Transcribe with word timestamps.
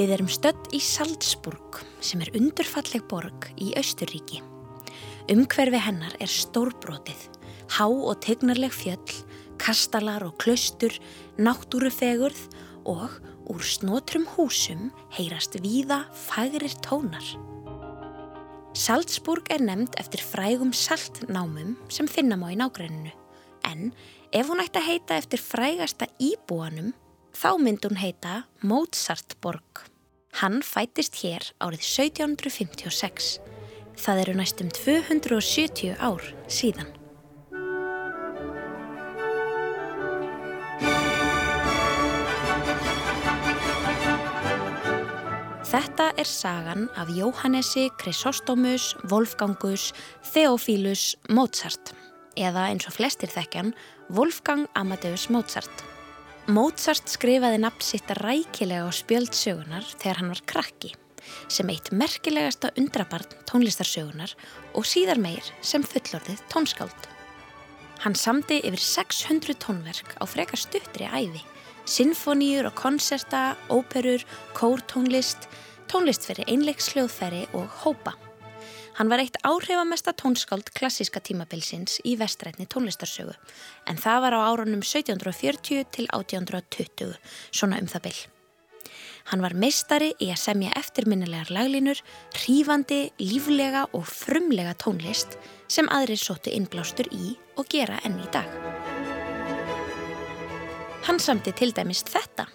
Við 0.00 0.14
erum 0.14 0.28
stödd 0.32 0.70
í 0.72 0.78
Salzburg 0.80 1.76
sem 2.00 2.22
er 2.24 2.30
undurfalleg 2.38 3.02
borg 3.10 3.50
í 3.60 3.74
Austuríki. 3.76 4.38
Umhverfi 5.28 5.80
hennar 5.84 6.14
er 6.24 6.30
stórbrotið, 6.32 7.26
há 7.76 7.84
og 7.84 8.22
tegnarleg 8.24 8.72
fjöll, 8.72 9.18
kastalar 9.60 10.24
og 10.24 10.38
klaustur, 10.40 10.96
náttúrufegurð 11.36 12.40
og 12.88 13.18
úr 13.52 13.66
snotrum 13.66 14.24
húsum 14.38 14.88
heyrast 15.18 15.60
víða 15.60 16.06
fagrir 16.16 16.72
tónar. 16.80 17.36
Salzburg 18.72 19.52
er 19.52 19.60
nefnd 19.60 20.00
eftir 20.00 20.24
frægum 20.24 20.72
saltnámum 20.72 21.76
sem 21.92 22.08
finna 22.08 22.40
má 22.40 22.48
í 22.54 22.56
nágræninu 22.56 23.12
en 23.68 23.92
ef 24.32 24.48
hún 24.48 24.64
ætti 24.64 24.80
að 24.80 24.88
heita 24.94 25.20
eftir 25.20 25.44
frægasta 25.44 26.08
íbúanum 26.16 26.94
Þá 27.40 27.54
myndi 27.56 27.88
hún 27.88 27.96
heita 27.96 28.32
Mozartborg. 28.68 29.86
Hann 30.42 30.58
fætist 30.60 31.14
hér 31.22 31.46
árið 31.56 31.86
1756. 31.86 33.28
Það 33.96 34.18
eru 34.20 34.34
næstum 34.36 34.68
270 34.76 35.94
ár 35.96 36.26
síðan. 36.52 36.90
Þetta 45.70 46.10
er 46.20 46.28
sagan 46.28 46.90
af 47.00 47.08
Jóhannesi 47.08 47.86
Chrysostomus 48.02 48.90
Wolfgangus 49.08 49.94
Theophilus 50.34 51.14
Mozart 51.32 51.94
eða 52.36 52.68
eins 52.68 52.84
og 52.90 52.98
flestir 52.98 53.32
þekkjan 53.32 53.72
Wolfgang 54.12 54.68
Amadeus 54.76 55.30
Mozart. 55.32 55.89
Mozart 56.50 57.06
skrifaði 57.06 57.60
nafn 57.62 57.84
sitt 57.84 58.08
rækilega 58.18 58.88
á 58.88 58.90
spjöldsögunar 58.90 59.84
þegar 60.00 60.18
hann 60.18 60.30
var 60.32 60.40
krakki 60.50 60.88
sem 61.52 61.68
eitt 61.70 61.92
merkilegasta 61.94 62.72
undrabarn 62.80 63.36
tónlistarsögunar 63.46 64.32
og 64.74 64.88
síðar 64.88 65.20
meir 65.22 65.46
sem 65.62 65.84
fullorðið 65.86 66.40
tónskáld. 66.50 67.06
Hann 68.02 68.16
samdi 68.18 68.58
yfir 68.66 68.82
600 68.82 69.60
tónverk 69.62 70.16
á 70.18 70.24
frekar 70.26 70.58
stuttri 70.58 71.06
æfi, 71.06 71.44
sinfoníur 71.86 72.72
og 72.72 72.74
konserta, 72.80 73.54
óperur, 73.70 74.24
kórtónlist, 74.56 75.46
tónlist 75.92 76.26
fyrir 76.26 76.50
einleiksljóðfæri 76.50 77.46
og 77.54 77.70
hópa. 77.84 78.16
Hann 78.98 79.08
var 79.08 79.22
eitt 79.22 79.38
áhrifamesta 79.46 80.12
tónskáld 80.12 80.72
klassíska 80.76 81.22
tímabilsins 81.24 82.00
í 82.04 82.16
vestrætni 82.20 82.66
tónlistarsögu 82.66 83.36
en 83.88 84.00
það 84.00 84.20
var 84.26 84.36
á 84.36 84.40
árunum 84.50 84.82
1740 84.82 85.86
til 85.94 86.08
1820, 86.10 87.14
svona 87.52 87.80
um 87.80 87.88
það 87.88 88.06
byll. 88.08 88.20
Hann 89.30 89.44
var 89.44 89.54
meistari 89.54 90.10
í 90.18 90.30
að 90.32 90.42
semja 90.42 90.74
eftirminnilegar 90.80 91.52
laglínur, 91.54 92.00
hrífandi, 92.34 93.12
líflega 93.22 93.86
og 93.94 94.08
frumlega 94.08 94.74
tónlist 94.74 95.38
sem 95.70 95.88
aðrir 95.92 96.18
sóttu 96.18 96.50
innblástur 96.50 97.10
í 97.14 97.36
og 97.60 97.68
gera 97.70 98.00
enn 98.04 98.18
í 98.18 98.30
dag. 98.34 98.48
Hann 101.06 101.22
samti 101.22 101.54
til 101.56 101.70
dæmist 101.76 102.10
þetta. 102.12 102.48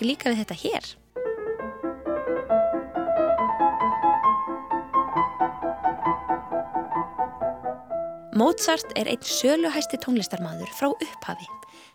Kannski 0.00 0.08
líka 0.08 0.30
við 0.32 0.40
þetta 0.40 0.56
hér? 0.56 0.84
Mozart 8.34 8.88
er 8.96 9.10
einn 9.10 9.20
söluhæsti 9.20 9.98
tónlistarmadur 10.00 10.70
frá 10.72 10.88
upphafi. 10.88 11.46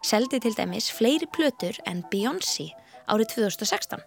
Seldi 0.04 0.40
til 0.40 0.54
dæmis 0.54 0.92
fleiri 0.92 1.26
plötur 1.34 1.74
en 1.88 2.04
Beyoncé 2.12 2.70
árið 3.10 3.34
2016 3.40 4.04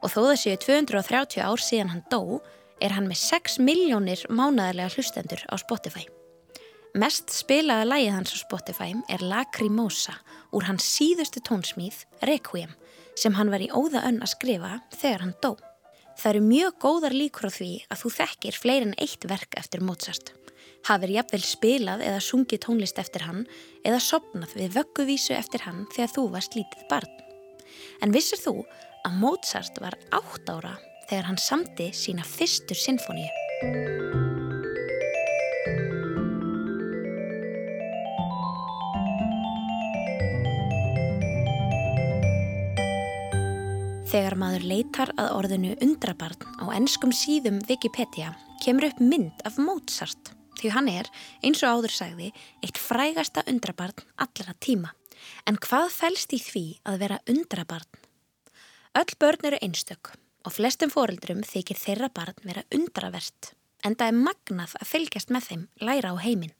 og 0.00 0.08
þó 0.08 0.20
það 0.30 0.38
séu 0.38 0.56
230 0.62 1.42
ár 1.42 1.60
síðan 1.60 1.90
hann 1.90 2.04
dó 2.10 2.40
er 2.80 2.94
hann 2.94 3.08
með 3.10 3.18
6 3.18 3.58
miljónir 3.60 4.22
mánaðarlega 4.30 4.94
hlustendur 4.94 5.42
á 5.50 5.54
Spotify. 5.58 6.06
Mest 6.94 7.30
spilaða 7.34 7.88
lægið 7.88 8.14
hans 8.14 8.32
á 8.34 8.38
Spotify 8.38 8.94
er 9.10 9.22
Lacrimosa 9.22 10.14
úr 10.54 10.70
hans 10.70 10.86
síðustu 10.86 11.42
tónsmíð 11.42 12.04
Requiem 12.22 12.70
sem 13.18 13.34
hann 13.38 13.50
var 13.52 13.62
í 13.64 13.70
óða 13.72 14.04
önn 14.08 14.20
að 14.22 14.34
skrifa 14.34 14.76
þegar 14.94 15.24
hann 15.24 15.34
dó. 15.42 15.54
Það 16.20 16.30
eru 16.30 16.42
mjög 16.44 16.76
góðar 16.84 17.16
líkur 17.16 17.48
á 17.48 17.50
því 17.54 17.70
að 17.88 18.02
þú 18.02 18.12
þekkir 18.18 18.60
fleirin 18.60 18.98
eitt 19.00 19.24
verk 19.30 19.56
eftir 19.56 19.84
Mozart. 19.84 20.34
Hafir 20.88 21.12
jafnvel 21.14 21.42
spilað 21.44 22.04
eða 22.04 22.20
sungið 22.24 22.62
tónlist 22.66 23.00
eftir 23.00 23.24
hann 23.28 23.42
eða 23.84 24.00
sopnað 24.04 24.54
við 24.56 24.78
vögguvísu 24.78 25.36
eftir 25.36 25.64
hann 25.66 25.84
þegar 25.94 26.14
þú 26.14 26.28
varst 26.36 26.56
lítið 26.56 26.86
barn. 26.92 27.18
En 28.04 28.12
vissir 28.12 28.40
þú 28.40 28.60
að 29.04 29.20
Mozart 29.20 29.80
var 29.80 29.96
átt 30.12 30.48
ára 30.52 30.76
þegar 31.08 31.30
hann 31.32 31.40
samti 31.40 31.90
sína 31.96 32.26
fyrstur 32.26 32.76
sinfoníu. 32.76 34.19
Þegar 44.10 44.34
maður 44.34 44.64
leitar 44.66 45.10
að 45.22 45.28
orðinu 45.36 45.76
undrabarn 45.84 46.40
á 46.58 46.74
ennskum 46.74 47.12
síðum 47.14 47.60
Wikipedia 47.68 48.32
kemur 48.58 48.88
upp 48.88 48.98
mynd 48.98 49.44
af 49.46 49.54
Mozart 49.62 50.32
því 50.58 50.72
hann 50.74 50.88
er, 50.90 51.06
eins 51.46 51.62
og 51.62 51.78
áður 51.78 51.94
sagði, 51.94 52.30
eitt 52.58 52.80
frægasta 52.82 53.44
undrabarn 53.46 54.02
allra 54.18 54.56
tíma. 54.58 54.90
En 55.46 55.60
hvað 55.62 55.94
fælst 55.94 56.34
í 56.34 56.40
því 56.42 56.64
að 56.90 56.98
vera 57.04 57.20
undrabarn? 57.30 57.86
Öll 58.98 59.14
börn 59.22 59.46
eru 59.52 59.62
einstök 59.62 60.10
og 60.42 60.56
flestum 60.58 60.90
foreldrum 60.90 61.46
þykir 61.46 61.78
þeirra 61.78 62.10
barn 62.10 62.42
vera 62.42 62.66
undravert 62.74 63.52
en 63.86 63.94
það 63.94 64.10
er 64.10 64.20
magnað 64.26 64.74
að 64.80 64.90
fylgjast 64.90 65.30
með 65.30 65.50
þeim 65.52 65.66
læra 65.86 66.10
á 66.10 66.16
heiminn. 66.18 66.56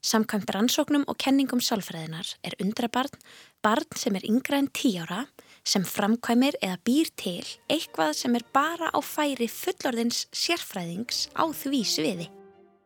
Samkvæmt 0.00 0.56
rannsóknum 0.56 1.04
og 1.04 1.20
kenningum 1.20 1.60
sálfræðinar 1.60 2.32
er 2.40 2.56
undrabarn 2.64 3.20
barn 3.60 3.92
sem 3.92 4.16
er 4.16 4.24
yngra 4.24 4.64
en 4.64 4.72
tí 4.72 4.96
ára 4.96 5.26
sem 5.62 5.84
framkvæmir 5.86 6.56
eða 6.62 6.78
býr 6.86 7.10
til 7.18 7.42
eitthvað 7.70 8.14
sem 8.18 8.36
er 8.38 8.44
bara 8.54 8.90
á 8.90 8.98
færi 9.02 9.48
fullorðins 9.50 10.26
sérfræðings 10.34 11.28
á 11.38 11.44
því 11.54 11.82
sviði. 11.86 12.28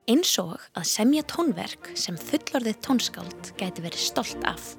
Eins 0.06 0.36
og 0.38 0.60
að 0.76 0.86
semja 0.92 1.24
tónverk 1.26 1.90
sem 1.98 2.18
fullorðið 2.20 2.78
tónskáld 2.86 3.52
gæti 3.58 3.82
verið 3.82 4.04
stolt 4.06 4.44
af. 4.46 4.76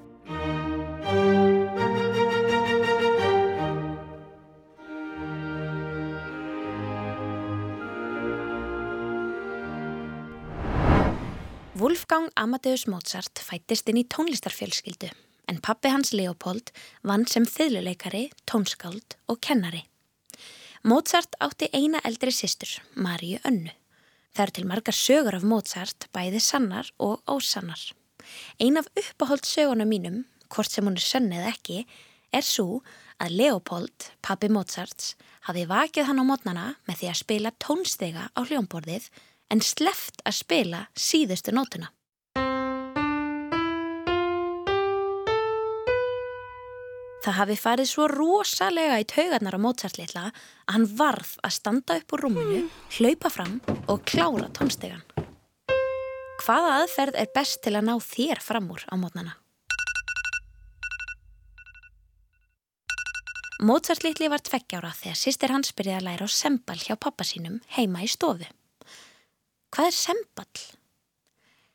Wolfgang 11.78 12.32
Amadeus 12.40 12.88
Mozart 12.90 13.38
fættist 13.44 13.90
inn 13.92 14.00
í 14.02 14.08
tónlistarfjölskyldu 14.10 15.12
en 15.48 15.62
pappi 15.64 15.92
hans 15.92 16.14
Leopold 16.14 16.72
vann 17.08 17.26
sem 17.28 17.46
þyðluleikari, 17.48 18.28
tónskáld 18.50 19.18
og 19.28 19.40
kennari. 19.42 19.86
Mozart 20.88 21.36
átti 21.44 21.70
eina 21.74 22.00
eldri 22.08 22.32
sýstur, 22.32 22.78
Maríu 22.96 23.40
Önnu. 23.48 23.74
Það 24.36 24.44
eru 24.44 24.56
til 24.56 24.68
margar 24.70 24.96
sögur 24.96 25.36
af 25.40 25.46
Mozart, 25.48 26.06
bæði 26.14 26.40
sannar 26.44 26.92
og 27.02 27.24
ósannar. 27.26 27.82
Ein 28.60 28.78
af 28.78 28.88
uppáhold 28.94 29.48
söguna 29.48 29.88
mínum, 29.88 30.26
hvort 30.54 30.72
sem 30.72 30.86
hún 30.86 31.00
er 31.00 31.04
sönn 31.04 31.34
eða 31.34 31.52
ekki, 31.56 31.86
er 32.32 32.46
svo 32.46 32.84
að 33.24 33.36
Leopold, 33.40 34.12
pappi 34.22 34.50
Mozarts, 34.54 35.16
hafi 35.50 35.66
vakið 35.66 36.10
hann 36.10 36.22
á 36.22 36.26
mótnana 36.28 36.68
með 36.86 37.02
því 37.02 37.10
að 37.12 37.22
spila 37.24 37.56
tónstega 37.64 38.30
á 38.36 38.40
hljómborðið 38.44 39.10
en 39.50 39.64
sleft 39.64 40.22
að 40.28 40.40
spila 40.44 40.86
síðustu 40.94 41.56
nótuna. 41.56 41.90
Það 47.28 47.36
hafi 47.42 47.56
farið 47.60 47.88
svo 47.92 48.06
rosalega 48.08 49.02
í 49.02 49.06
taugarnar 49.12 49.58
á 49.58 49.60
Mozart-litla 49.60 50.22
að 50.32 50.38
hann 50.72 50.86
varð 50.96 51.34
að 51.44 51.56
standa 51.58 51.98
upp 52.00 52.14
úr 52.16 52.22
rúminu, 52.24 52.60
hlaupa 52.96 53.28
fram 53.28 53.58
og 53.92 54.06
klára 54.08 54.46
tónstegan. 54.56 55.02
Hvaða 56.40 56.70
aðferð 56.78 57.18
er 57.20 57.28
best 57.36 57.60
til 57.66 57.74
að 57.76 57.84
ná 57.90 57.98
þér 58.00 58.40
fram 58.40 58.70
úr 58.72 58.86
á 58.88 58.96
mótnana? 58.96 59.34
Mozart-litli 63.68 64.32
var 64.32 64.46
tveggjára 64.48 64.94
þegar 64.96 65.20
sýstir 65.20 65.52
hans 65.52 65.76
byrjaði 65.76 66.00
að 66.00 66.08
læra 66.08 66.30
á 66.32 66.38
sembal 66.38 66.80
hjá 66.80 66.96
pappa 66.96 67.28
sínum 67.28 67.60
heima 67.76 68.06
í 68.08 68.08
stofu. 68.08 68.48
Hvað 69.76 69.92
er 69.92 70.00
semball? 70.00 70.64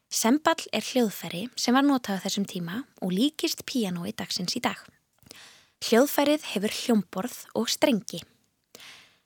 Semball 0.08 0.64
er 0.72 0.88
hljóðfæri 0.88 1.44
sem 1.60 1.76
var 1.76 1.84
notað 1.84 2.25
á 2.25 2.25
þessum 2.25 2.48
tíma 2.48 2.87
og 3.05 3.12
líkist 3.12 3.66
píanói 3.69 4.16
dagsins 4.16 4.56
í 4.56 4.64
dag. 4.64 4.81
Hljóðfærið 5.82 6.44
hefur 6.52 6.75
hljómborð 6.76 7.37
og 7.58 7.70
strengi. 7.73 8.20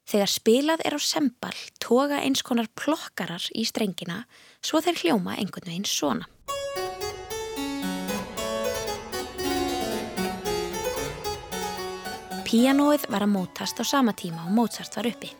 Þegar 0.08 0.30
spilað 0.32 0.84
er 0.88 0.94
á 0.96 1.00
semball 1.04 1.58
toga 1.82 2.22
eins 2.24 2.40
konar 2.46 2.70
plokkarar 2.72 3.44
í 3.52 3.66
strengina 3.68 4.22
svo 4.64 4.80
þeir 4.80 5.02
hljóma 5.02 5.34
einhvern 5.36 5.68
veginn 5.68 5.84
svona. 5.84 6.24
Píanóið 12.48 13.04
var 13.12 13.26
að 13.26 13.34
mótast 13.34 13.76
á 13.76 13.84
sama 13.84 14.16
tíma 14.16 14.46
og 14.48 14.56
Mozart 14.56 14.96
var 14.96 15.10
uppi. 15.12 15.34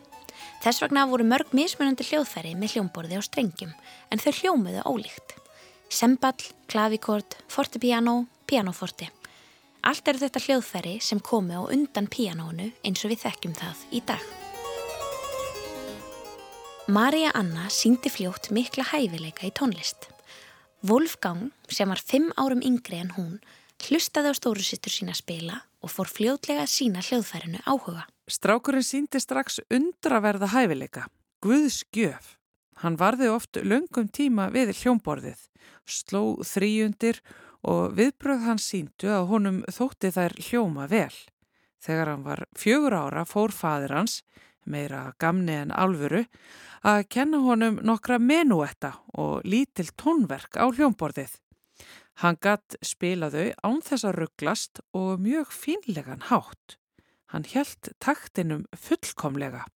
Þess 0.61 0.85
vegna 0.85 1.09
voru 1.09 1.25
mörg 1.25 1.49
mismunandi 1.57 2.05
hljóðfæri 2.11 2.53
með 2.53 2.75
hljómborði 2.77 3.17
á 3.17 3.25
strengjum 3.25 3.73
en 4.13 4.21
þau 4.21 4.33
hljómuðu 4.43 4.85
ólíkt. 4.85 5.33
Semball, 5.89 6.51
klavikord, 6.69 7.39
fortepiano, 7.49 8.27
pianoforti. 8.45 9.16
Allt 9.87 10.09
eru 10.11 10.19
þetta 10.19 10.41
hljóðfæri 10.43 10.93
sem 10.99 11.19
komi 11.23 11.55
á 11.55 11.63
undan 11.63 12.09
pianónu 12.11 12.65
eins 12.83 13.05
og 13.07 13.13
við 13.13 13.21
þekkjum 13.21 13.53
það 13.55 13.83
í 13.95 14.01
dag. 14.09 14.25
Marja 16.91 17.31
Anna 17.39 17.69
síndi 17.71 18.11
fljótt 18.11 18.49
mikla 18.51 18.83
hæfileika 18.89 19.47
í 19.47 19.53
tónlist. 19.55 20.09
Wolfgang, 20.83 21.53
sem 21.71 21.87
var 21.87 22.03
fimm 22.03 22.33
árum 22.35 22.59
yngri 22.67 22.99
en 22.99 23.15
hún, 23.15 23.39
hlustaði 23.87 24.35
á 24.35 24.39
stórusittur 24.39 24.91
sína 24.91 25.15
spila 25.15 25.61
og 25.79 25.95
fór 25.95 26.11
fljótlega 26.11 26.67
sína 26.67 26.99
hljóðfærinu 27.07 27.63
áhuga. 27.63 28.03
Strákurinn 28.27 28.83
síndi 28.83 29.23
strax 29.23 29.61
undraverða 29.71 30.51
hæfileika, 30.51 31.07
Guðs 31.39 31.85
gjöf. 31.95 32.35
Hann 32.83 32.99
varði 32.99 33.31
oft 33.31 33.55
löngum 33.63 34.11
tíma 34.11 34.51
við 34.51 34.75
hljómborðið, 34.81 35.39
sló 35.87 36.41
þrýjundir 36.43 37.23
og 37.23 37.46
viðbröð 37.97 38.45
hann 38.47 38.61
síndu 38.61 39.09
að 39.11 39.27
honum 39.31 39.57
þótti 39.67 40.11
þær 40.15 40.35
hljóma 40.47 40.87
vel. 40.91 41.13
Þegar 41.83 42.11
hann 42.13 42.23
var 42.23 42.43
fjögur 42.57 42.95
ára 42.95 43.25
fór 43.27 43.51
fadir 43.51 43.93
hans, 43.95 44.21
meira 44.63 45.13
gamni 45.19 45.55
en 45.55 45.73
alvöru, 45.75 46.23
að 46.87 47.03
kenna 47.11 47.41
honum 47.43 47.79
nokkra 47.83 48.19
menuetta 48.19 48.93
og 49.19 49.43
lítil 49.43 49.89
tónverk 49.99 50.55
á 50.55 50.65
hljómborðið. 50.67 51.35
Hann 52.23 52.39
gatt 52.41 52.77
spilaðu 52.81 53.51
án 53.61 53.81
þess 53.85 54.07
að 54.07 54.17
rugglast 54.23 54.81
og 54.97 55.19
mjög 55.21 55.51
fínlegan 55.53 56.23
hátt. 56.31 56.77
Hann 57.29 57.45
helt 57.51 57.91
taktinum 57.99 58.65
fullkomlega. 58.73 59.67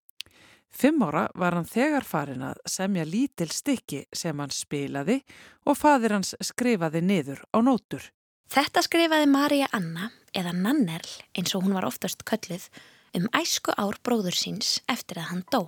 Fimm 0.71 1.03
ára 1.03 1.27
var 1.35 1.57
hann 1.57 1.67
þegar 1.67 2.05
farin 2.07 2.45
að 2.47 2.61
semja 2.69 3.03
lítil 3.05 3.49
stykki 3.51 4.05
sem 4.15 4.39
hann 4.39 4.53
spilaði 4.55 5.19
og 5.67 5.77
fadir 5.77 6.15
hans 6.15 6.33
skrifaði 6.39 7.03
niður 7.03 7.43
á 7.51 7.59
nótur. 7.59 8.05
Þetta 8.51 8.83
skrifaði 8.83 9.27
Marja 9.31 9.67
Anna, 9.75 10.09
eða 10.35 10.51
Nannerl 10.55 11.11
eins 11.37 11.53
og 11.55 11.63
hún 11.63 11.75
var 11.77 11.87
oftast 11.87 12.25
kölluð, 12.27 12.67
um 13.15 13.27
æsku 13.35 13.75
ár 13.75 13.99
bróður 14.03 14.35
síns 14.35 14.79
eftir 14.91 15.21
að 15.21 15.29
hann 15.31 15.43
dó. 15.51 15.61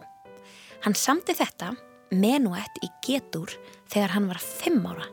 Hann 0.84 0.96
samti 0.96 1.36
þetta 1.36 1.74
menuett 2.12 2.80
í 2.84 2.92
getur 3.06 3.52
þegar 3.92 4.16
hann 4.16 4.32
var 4.32 4.40
fimm 4.44 4.84
ára. 4.88 5.08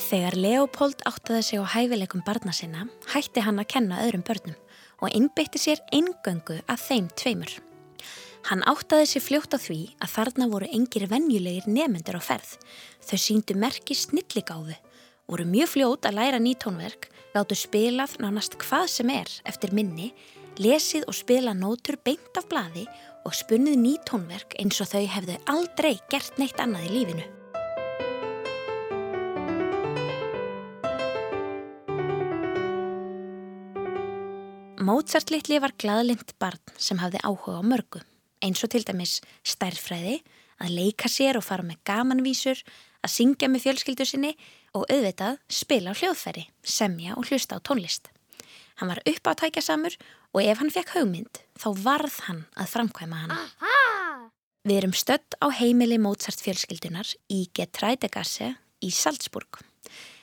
Þegar 0.00 0.36
Leopold 0.40 1.02
áttaði 1.06 1.42
sig 1.44 1.60
á 1.60 1.72
hæfileikum 1.74 2.22
barna 2.24 2.52
sinna, 2.56 2.86
hætti 3.12 3.42
hann 3.44 3.60
að 3.60 3.68
kenna 3.74 4.00
öðrum 4.06 4.24
börnum 4.24 4.56
og 5.00 5.12
innbytti 5.16 5.60
sér 5.60 5.82
eingöngu 5.92 6.56
að 6.64 6.84
þeim 6.86 7.10
tveimur. 7.20 7.52
Hann 8.48 8.64
áttaði 8.68 9.06
sig 9.10 9.24
fljótt 9.26 9.52
á 9.52 9.58
því 9.60 9.80
að 10.00 10.12
þarna 10.14 10.48
voru 10.52 10.68
engir 10.72 11.04
venjulegir 11.10 11.68
nefnendur 11.68 12.16
á 12.16 12.22
ferð. 12.24 12.54
Þau 13.04 13.18
síndu 13.20 13.56
merki 13.60 13.96
snilligáðu, 13.96 14.76
voru 15.28 15.46
mjög 15.46 15.72
fljótt 15.74 16.08
að 16.08 16.16
læra 16.16 16.40
nýtónverk, 16.40 17.10
gáttu 17.34 17.58
spilað 17.58 18.16
nánast 18.24 18.56
hvað 18.62 18.86
sem 18.94 19.12
er 19.12 19.34
eftir 19.44 19.74
minni, 19.76 20.14
lesið 20.56 21.04
og 21.08 21.18
spila 21.18 21.52
nótur 21.56 22.00
beint 22.04 22.40
af 22.40 22.48
bladi 22.48 22.86
og 23.28 23.36
spunnið 23.36 23.76
nýtónverk 23.84 24.56
eins 24.62 24.80
og 24.80 24.90
þau 24.94 25.04
hefðu 25.18 25.36
aldrei 25.52 25.92
gert 26.08 26.40
neitt 26.40 26.58
annað 26.58 26.88
í 26.88 26.96
lífinu. 26.96 27.28
Mozart 34.80 35.28
litli 35.28 35.58
var 35.60 35.74
gladlind 35.76 36.30
barn 36.40 36.60
sem 36.80 36.96
hafði 37.02 37.20
áhuga 37.20 37.58
á 37.60 37.62
mörgu, 37.68 38.00
eins 38.40 38.62
og 38.64 38.70
til 38.72 38.80
dæmis 38.88 39.18
stærfræði, 39.44 40.22
að 40.56 40.72
leika 40.72 41.10
sér 41.12 41.36
og 41.36 41.44
fara 41.44 41.66
með 41.68 41.82
gamanvísur, 41.84 42.62
að 43.04 43.12
syngja 43.12 43.50
með 43.52 43.66
fjölskyldu 43.66 44.06
sinni 44.08 44.30
og 44.72 44.86
auðvitað 44.88 45.36
spila 45.52 45.92
á 45.92 45.98
hljóðfæri, 46.00 46.46
semja 46.64 47.18
og 47.20 47.28
hlusta 47.28 47.60
á 47.60 47.64
tónlist. 47.64 48.08
Hann 48.80 48.88
var 48.88 49.02
upp 49.04 49.28
á 49.28 49.32
tækjasamur 49.42 49.98
og 50.32 50.40
ef 50.40 50.64
hann 50.64 50.72
fekk 50.72 50.94
haugmynd 50.96 51.42
þá 51.60 51.68
varð 51.84 52.16
hann 52.30 52.42
að 52.56 52.72
framkvæma 52.72 53.20
hann. 53.26 53.36
Aha! 53.36 54.32
Við 54.64 54.80
erum 54.80 54.96
stött 54.96 55.36
á 55.44 55.52
heimili 55.60 56.00
Mozart 56.00 56.40
fjölskyldunar 56.40 57.12
í 57.28 57.42
Getrædegasse 57.52 58.54
í 58.80 58.88
Salzburg. 58.88 59.60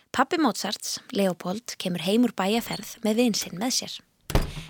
Pappi 0.10 0.42
Mozarts, 0.42 0.98
Leopold, 1.14 1.78
kemur 1.78 2.02
heim 2.10 2.26
úr 2.26 2.34
bæjaferð 2.34 2.98
með 3.06 3.22
vinsinn 3.22 3.62
með 3.62 3.82
sér. 3.84 3.98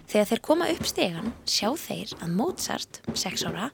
Þegar 0.07 0.27
þeir 0.29 0.41
koma 0.45 0.67
upp 0.71 0.85
stegan 0.87 1.33
sjá 1.43 1.67
þeir 1.75 2.13
að 2.21 2.35
Mozart, 2.37 2.99
6 3.11 3.43
ára, 3.49 3.65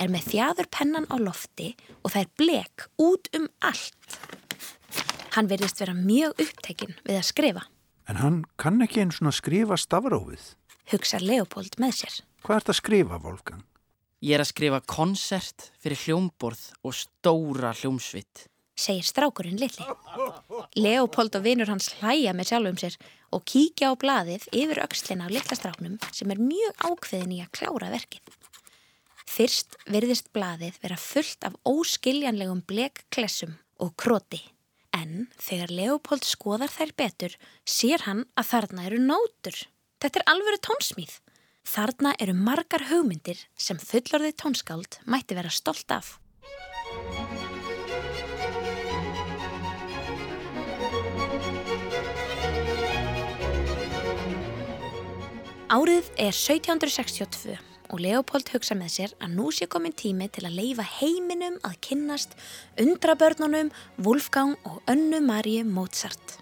er 0.00 0.12
með 0.12 0.30
þjáður 0.30 0.68
pennan 0.72 1.08
á 1.12 1.16
lofti 1.20 1.74
og 2.00 2.14
það 2.14 2.22
er 2.22 2.30
blek 2.40 2.86
út 2.96 3.28
um 3.36 3.44
allt. 3.60 4.16
Hann 5.36 5.50
verðist 5.52 5.82
vera 5.82 5.92
mjög 5.96 6.40
upptekinn 6.46 6.96
við 7.04 7.18
að 7.18 7.28
skrifa. 7.28 7.66
En 8.08 8.20
hann 8.22 8.38
kann 8.60 8.80
ekki 8.84 9.02
einn 9.04 9.12
svona 9.12 9.34
skrifa 9.36 9.76
stafrófið. 9.76 10.54
Hugsa 10.92 11.20
Leopold 11.20 11.76
með 11.80 11.98
sér. 12.00 12.16
Hvað 12.42 12.62
ert 12.62 12.72
að 12.72 12.80
skrifa, 12.80 13.20
Wolfgang? 13.22 13.62
Ég 14.22 14.36
er 14.38 14.42
að 14.44 14.52
skrifa 14.52 14.80
konsert 14.88 15.68
fyrir 15.82 16.00
hljómborð 16.06 16.64
og 16.86 16.96
stóra 16.96 17.72
hljómsvitt 17.76 18.46
segir 18.78 19.06
strákurinn 19.06 19.60
litli. 19.60 19.86
Leopold 20.76 21.34
og 21.38 21.44
vinur 21.44 21.70
hans 21.70 21.90
hlæja 21.98 22.32
með 22.36 22.52
sjálfum 22.52 22.78
sér 22.80 22.96
og 23.32 23.44
kíkja 23.48 23.92
á 23.92 24.00
blaðið 24.00 24.46
yfir 24.52 24.82
aukslina 24.84 25.28
á 25.28 25.32
litla 25.32 25.58
stráknum 25.58 25.98
sem 26.10 26.30
er 26.32 26.40
mjög 26.40 26.86
ákveðin 26.88 27.36
í 27.36 27.42
að 27.44 27.52
klára 27.58 27.90
verkið. 27.92 28.38
Fyrst 29.32 29.78
virðist 29.88 30.32
blaðið 30.36 30.80
vera 30.82 30.98
fullt 31.00 31.46
af 31.48 31.56
óskiljanlegum 31.68 32.64
blekklessum 32.68 33.54
og 33.80 33.94
kroti. 33.96 34.42
En 34.92 35.28
þegar 35.40 35.72
Leopold 35.72 36.26
skoðar 36.28 36.72
þær 36.72 36.92
betur, 37.00 37.36
sér 37.64 38.04
hann 38.04 38.26
að 38.36 38.50
þarna 38.50 38.88
eru 38.90 38.98
nótur. 39.00 39.56
Þetta 40.02 40.20
er 40.20 40.28
alvöru 40.34 40.60
tónsmíð. 40.68 41.14
Þarna 41.64 42.12
eru 42.20 42.34
margar 42.36 42.88
hugmyndir 42.90 43.40
sem 43.56 43.78
fullorðið 43.80 44.36
tónskáld 44.42 44.98
mætti 45.06 45.38
vera 45.38 45.52
stolt 45.54 45.94
af. 45.94 46.18
Árið 55.72 56.10
er 56.20 56.34
1762 56.36 57.54
og 57.94 58.00
Leopold 58.04 58.50
hugsa 58.52 58.74
með 58.76 58.90
sér 58.92 59.14
að 59.24 59.38
nú 59.38 59.46
sé 59.56 59.64
komin 59.72 59.94
tími 59.96 60.26
til 60.28 60.44
að 60.44 60.58
leifa 60.58 60.84
heiminum 60.98 61.56
að 61.64 61.78
kynnast 61.86 62.36
undrabörnunum 62.82 63.70
Wolfgang 64.04 64.52
og 64.68 64.82
önnu 64.92 65.22
Marie 65.24 65.64
Mozart. 65.64 66.36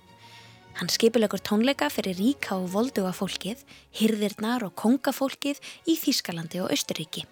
Hann 0.80 0.90
skipilegur 0.90 1.38
tónleika 1.46 1.92
fyrir 1.94 2.18
ríka 2.18 2.58
og 2.58 2.72
volduga 2.74 3.14
fólkið, 3.14 3.62
hyrðirnar 4.00 4.66
og 4.66 4.74
kongafólkið 4.74 5.62
í 5.86 5.94
Þískalandi 5.94 6.64
og 6.66 6.74
Östuríki. 6.74 7.28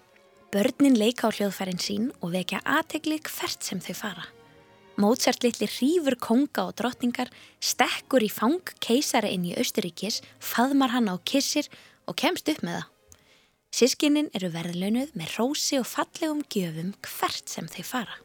Börnin 0.54 0.94
leika 0.94 1.26
á 1.26 1.34
hljóðfærin 1.34 1.82
sín 1.82 2.12
og 2.22 2.30
vekja 2.38 2.62
aðtegli 2.62 3.18
hvert 3.26 3.66
sem 3.66 3.82
þau 3.82 3.94
fara. 4.06 4.30
Mozart 4.98 5.44
litli 5.46 5.68
hrífur 5.70 6.16
konga 6.18 6.64
og 6.66 6.72
drottningar, 6.80 7.28
stekkur 7.62 8.24
í 8.26 8.30
fang 8.34 8.72
keisara 8.82 9.30
inn 9.30 9.44
í 9.46 9.54
Östuríkis, 9.54 10.24
faðmar 10.42 10.90
hann 10.90 11.06
á 11.06 11.14
kissir 11.22 11.68
og 12.08 12.16
kemst 12.16 12.48
upp 12.48 12.62
með 12.64 12.80
það. 12.80 12.86
Sískinnin 13.78 14.30
eru 14.32 14.48
verðlaunuð 14.54 15.12
með 15.18 15.34
rósi 15.36 15.76
og 15.78 15.86
fallegum 15.86 16.40
gjöfum 16.48 16.94
hvert 17.04 17.52
sem 17.52 17.68
þeir 17.68 17.86
fara. 17.86 18.16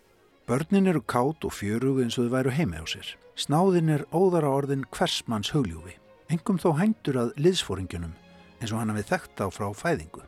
Börnin 0.48 0.88
eru 0.92 1.04
kátt 1.04 1.44
og 1.44 1.54
fjörug 1.56 2.02
eins 2.04 2.18
og 2.18 2.28
þau 2.28 2.36
væru 2.38 2.54
heima 2.56 2.80
á 2.80 2.86
sér. 2.88 3.14
Snáðin 3.36 3.92
er 3.92 4.06
óðara 4.12 4.52
orðin 4.52 4.86
hversmanns 4.92 5.52
hugljúfi. 5.56 5.98
Engum 6.32 6.60
þó 6.60 6.74
hændur 6.80 7.20
að 7.20 7.34
liðsfóringunum 7.44 8.16
eins 8.60 8.72
og 8.72 8.80
hann 8.80 8.94
hafið 8.94 9.10
þekkt 9.12 9.44
á 9.44 9.48
frá 9.52 9.68
fæðingu. 9.76 10.24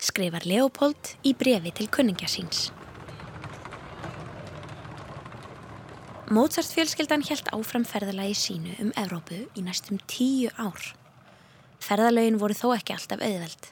Skrifar 0.00 0.44
Leopold 0.48 1.14
í 1.24 1.32
brefi 1.36 1.72
til 1.76 1.88
kunningja 1.92 2.28
síns. 2.28 2.68
Mozart 6.30 6.70
fjölskeldan 6.70 7.24
helt 7.26 7.48
áfram 7.50 7.84
ferðalagi 7.88 8.36
sínu 8.38 8.76
um 8.84 8.92
Evrópu 9.00 9.42
í 9.58 9.64
næstum 9.66 9.98
tíu 10.06 10.52
ár. 10.56 10.92
Ferðalögin 11.80 12.38
voru 12.40 12.56
þó 12.56 12.72
ekki 12.76 12.94
alltaf 12.96 13.22
auðveld. 13.24 13.70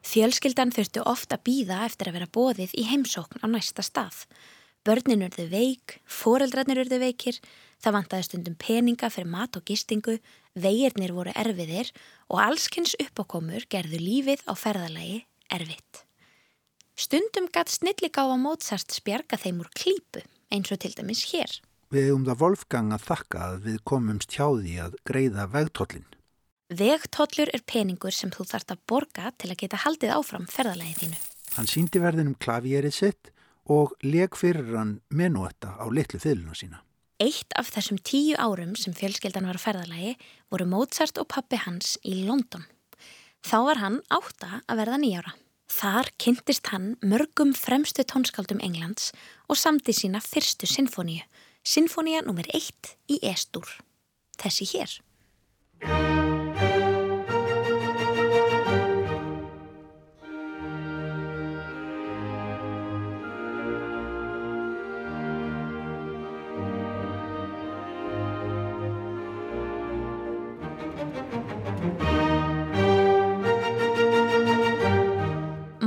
Fjölskyldan 0.00 0.72
þurftu 0.72 1.02
ofta 1.04 1.36
býða 1.36 1.82
eftir 1.84 2.08
að 2.08 2.18
vera 2.18 2.30
bóðið 2.32 2.72
í 2.80 2.86
heimsókn 2.88 3.42
á 3.44 3.46
næsta 3.52 3.84
stað. 3.84 4.24
Börnin 4.86 5.26
urðu 5.26 5.44
veik, 5.52 5.98
foreldrarnir 6.08 6.80
urðu 6.86 7.02
veikir, 7.02 7.36
það 7.84 7.96
vantaði 7.98 8.26
stundum 8.28 8.56
peninga 8.56 9.10
fyrir 9.12 9.28
mat 9.28 9.58
og 9.60 9.66
gistingu, 9.68 10.16
vegirnir 10.56 11.12
voru 11.12 11.34
erfiðir 11.36 11.92
og 12.32 12.40
allskynns 12.46 12.96
uppákomur 13.04 13.68
gerðu 13.68 14.00
lífið 14.00 14.46
á 14.48 14.56
ferðalagi 14.56 15.26
erfitt. 15.52 16.04
Stundum 16.96 17.48
gatt 17.52 17.72
snilligáfa 17.72 18.36
Mozart 18.40 18.92
spjarga 18.92 19.38
þeim 19.40 19.60
úr 19.64 19.70
klípu 19.76 20.24
eins 20.52 20.72
og 20.72 20.80
til 20.80 20.92
dæmis 20.96 21.26
hér. 21.30 21.60
Við 21.90 22.08
hefum 22.08 22.24
það 22.28 22.40
Wolfgang 22.42 22.94
að 22.94 23.06
þakka 23.08 23.44
að 23.46 23.60
við 23.66 23.78
komumst 23.88 24.36
hjá 24.36 24.46
því 24.48 24.74
að 24.84 24.98
greiða 25.08 25.46
vegtollin. 25.50 26.08
Vegtollur 26.70 27.50
er 27.50 27.64
peningur 27.66 28.14
sem 28.14 28.30
þú 28.30 28.44
þart 28.46 28.76
að 28.76 28.82
borga 28.86 29.32
til 29.42 29.50
að 29.50 29.58
geta 29.64 29.80
haldið 29.82 30.12
áfram 30.14 30.46
ferðalagið 30.46 31.00
þínu. 31.02 31.18
Hann 31.56 31.66
síndi 31.66 32.02
verðinum 32.02 32.36
klavierið 32.38 32.94
sitt 32.94 33.32
og 33.66 33.96
leg 34.06 34.38
fyrir 34.38 34.76
hann 34.76 35.00
menuetta 35.10 35.74
á 35.74 35.84
litlu 35.90 36.20
fylguna 36.22 36.54
sína. 36.54 36.78
Eitt 37.20 37.50
af 37.58 37.72
þessum 37.74 37.98
tíu 37.98 38.38
árum 38.38 38.76
sem 38.78 38.94
fjölskeldan 38.96 39.50
var 39.50 39.58
að 39.58 39.66
ferðalagi 39.66 40.14
voru 40.48 40.68
Mozart 40.70 41.18
og 41.18 41.28
pappi 41.34 41.58
hans 41.58 41.98
í 42.06 42.22
London. 42.22 42.62
Þá 43.42 43.58
var 43.66 43.82
hann 43.82 44.00
átta 44.08 44.62
að 44.70 44.84
verða 44.84 45.02
nýjára. 45.02 45.34
Þar 45.70 46.10
kynntist 46.22 46.70
hann 46.70 46.94
mörgum 47.02 47.52
fremstu 47.54 48.06
tónskaldum 48.06 48.62
Englands 48.62 49.10
og 49.50 49.58
samti 49.58 49.94
sína 49.94 50.22
fyrstu 50.22 50.70
sinfoníu 50.70 51.26
Sinfonía 51.60 52.22
nr. 52.24 52.46
1 52.56 52.94
í 53.12 53.18
Estur. 53.28 53.68
Þessi 54.40 54.70
hér. 54.72 56.39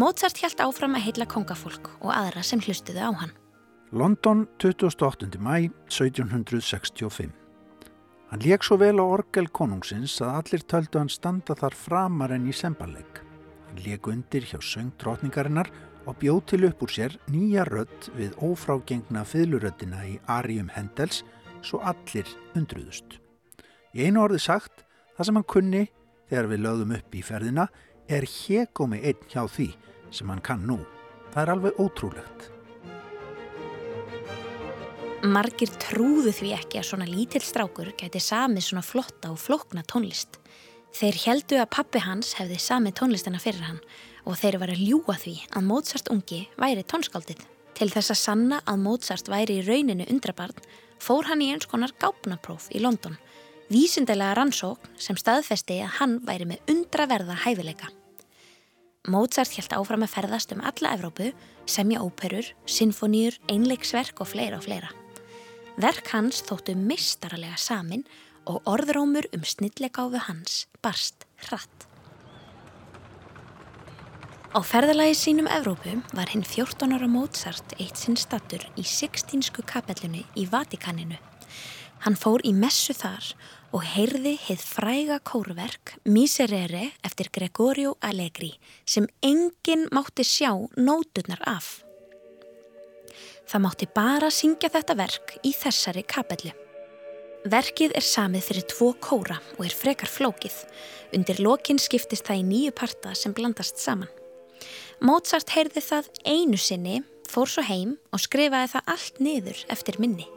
Mozart 0.03 0.35
hjælt 0.41 0.59
áfram 0.59 0.97
að 0.97 1.05
heila 1.05 1.25
kongafólk 1.31 1.85
og 2.01 2.09
aðra 2.11 2.41
sem 2.43 2.59
hlustuðu 2.59 3.05
á 3.07 3.11
hann. 3.21 3.29
London 3.95 4.41
28. 4.59 5.37
mæ 5.39 5.69
1765. 5.87 7.29
Hann 8.27 8.43
leik 8.43 8.65
svo 8.67 8.75
vel 8.81 8.99
á 8.99 9.05
orgel 9.05 9.47
konungsins 9.47 10.17
að 10.19 10.33
allir 10.41 10.65
töldu 10.67 10.99
hann 10.99 11.11
standa 11.13 11.55
þar 11.55 11.77
framar 11.79 12.33
enn 12.35 12.49
í 12.51 12.55
semballeg. 12.57 13.21
Hann 13.69 13.79
leik 13.85 14.09
undir 14.11 14.43
hjá 14.49 14.59
söng 14.59 14.91
drotningarinnar 14.99 15.71
og 16.03 16.19
bjóð 16.19 16.41
til 16.51 16.67
upp 16.67 16.83
úr 16.83 16.91
sér 16.97 17.15
nýja 17.31 17.63
rött 17.69 18.09
við 18.17 18.35
ófrágengna 18.43 19.23
fyluröttina 19.23 20.03
í 20.09 20.17
Arium 20.27 20.73
Hendels 20.73 21.21
svo 21.61 21.79
allir 21.79 22.27
undruðust. 22.57 23.21
Í 23.95 24.09
einu 24.09 24.25
orði 24.25 24.43
sagt, 24.49 24.83
það 25.15 25.29
sem 25.29 25.39
hann 25.39 25.49
kunni 25.55 25.87
þegar 26.27 26.51
við 26.51 26.63
lögðum 26.67 26.93
upp 26.99 27.15
í 27.15 27.23
ferðina 27.23 27.69
er 28.11 28.27
hegómi 28.27 28.99
einn 28.99 29.31
hjá 29.31 29.45
því 29.47 29.71
sem 30.13 30.29
hann 30.29 30.43
kann 30.45 30.65
nú. 30.69 30.79
Það 31.33 31.43
er 31.43 31.51
alveg 31.55 31.79
ótrúlegt. 31.81 32.49
Margir 35.23 35.71
trúðu 35.79 36.33
því 36.35 36.49
ekki 36.57 36.81
að 36.81 36.87
svona 36.89 37.05
lítill 37.07 37.43
strákur 37.43 37.93
gæti 37.95 38.19
samið 38.19 38.65
svona 38.65 38.83
flotta 38.83 39.31
og 39.31 39.39
flokna 39.39 39.85
tónlist. 39.87 40.35
Þeir 40.93 41.19
heldu 41.23 41.59
að 41.61 41.71
pappi 41.73 42.01
hans 42.03 42.33
hefði 42.37 42.59
samið 42.59 42.97
tónlistina 42.99 43.39
fyrir 43.41 43.63
hann 43.65 43.79
og 44.27 44.35
þeir 44.39 44.59
var 44.59 44.73
að 44.73 44.83
ljúa 44.83 45.15
því 45.19 45.37
að 45.55 45.65
Mozart 45.69 46.11
ungi 46.11 46.41
væri 46.59 46.83
tónskáldið. 46.83 47.39
Til 47.73 47.89
þess 47.89 48.13
að 48.13 48.19
sanna 48.19 48.59
að 48.67 48.83
Mozart 48.83 49.31
væri 49.31 49.61
í 49.61 49.65
rauninu 49.65 50.05
undrabarn 50.11 50.59
fór 51.01 51.31
hann 51.31 51.41
í 51.41 51.49
eins 51.55 51.71
konar 51.71 51.95
gápnapróf 52.03 52.67
í 52.75 52.83
London. 52.83 53.15
Vísindelega 53.71 54.35
rannsókn 54.37 54.99
sem 54.99 55.17
staðfesti 55.17 55.79
að 55.87 55.99
hann 56.01 56.19
væri 56.27 56.51
með 56.51 56.75
undraverða 56.75 57.39
hæfileika. 57.47 57.89
Mozart 59.11 59.51
held 59.57 59.73
áfram 59.75 60.05
að 60.05 60.13
ferðast 60.13 60.53
um 60.55 60.61
alla 60.63 60.93
Evrópu, 60.95 61.33
semja 61.67 61.99
óperur, 61.99 62.47
sinfoníur, 62.63 63.35
einleiksverk 63.51 64.21
og 64.23 64.29
fleira 64.31 64.61
og 64.61 64.63
fleira. 64.63 64.93
Verk 65.75 66.07
hans 66.13 66.39
þóttu 66.47 66.77
mistarlega 66.79 67.57
samin 67.59 68.05
og 68.47 68.63
orðrómur 68.63 69.27
um 69.35 69.43
snillegáfu 69.43 70.21
hans 70.29 70.69
barst 70.79 71.27
hratt. 71.49 71.89
Á 74.55 74.63
ferðalagi 74.63 75.17
sínum 75.19 75.51
Evrópu 75.51 75.97
var 76.15 76.31
hinn 76.31 76.45
14 76.47 76.95
ára 76.95 77.09
Mozart 77.11 77.75
eitt 77.81 77.99
sinn 77.99 78.15
stattur 78.15 78.63
í 78.79 78.87
Sixtínsku 78.87 79.65
kapellunni 79.67 80.23
í 80.39 80.47
Vatikaninu. 80.47 81.19
Hann 82.07 82.15
fór 82.15 82.39
í 82.47 82.55
messu 82.55 82.95
þar 82.95 83.33
og 83.73 83.81
heyrði 83.95 84.35
heið 84.37 84.63
fræga 84.69 85.17
kórverk 85.25 85.95
Miserere 86.05 86.91
eftir 87.05 87.31
Gregorio 87.33 87.95
Allegri 88.05 88.51
sem 88.85 89.07
enginn 89.25 89.87
mátti 89.93 90.25
sjá 90.27 90.51
nóturnar 90.77 91.41
af. 91.49 91.81
Það 93.49 93.63
mátti 93.65 93.87
bara 93.95 94.29
syngja 94.31 94.69
þetta 94.73 94.95
verk 94.97 95.33
í 95.43 95.53
þessari 95.57 96.03
kapellu. 96.05 96.53
Verkið 97.49 97.95
er 97.97 98.05
samið 98.07 98.45
fyrir 98.47 98.67
tvo 98.71 98.91
kóra 99.03 99.39
og 99.57 99.65
er 99.65 99.75
frekar 99.75 100.07
flókið. 100.07 100.53
Undir 101.17 101.41
lokin 101.43 101.81
skiptist 101.81 102.29
það 102.29 102.39
í 102.39 102.45
nýju 102.51 102.75
parta 102.77 103.11
sem 103.17 103.33
blandast 103.35 103.81
saman. 103.81 104.11
Mozart 105.03 105.51
heyrði 105.51 105.83
það 105.83 106.07
einu 106.23 106.61
sinni, 106.61 107.01
fór 107.27 107.49
svo 107.51 107.65
heim 107.67 107.97
og 108.13 108.23
skrifaði 108.23 108.71
það 108.77 108.95
allt 108.95 109.19
niður 109.19 109.65
eftir 109.75 109.99
minni. 109.99 110.29